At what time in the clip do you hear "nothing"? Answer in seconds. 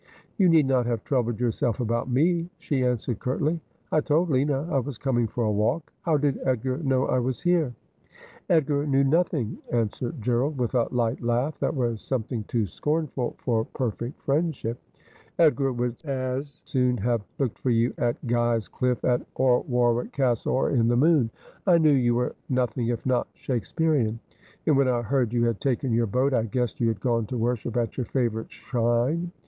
9.03-9.59, 22.49-22.87